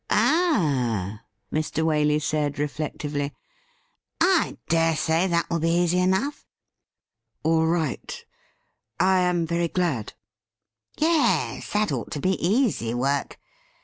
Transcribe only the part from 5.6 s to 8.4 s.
easy enough.'' All right.